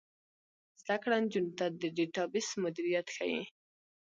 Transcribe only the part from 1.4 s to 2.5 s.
ته د ډیټابیس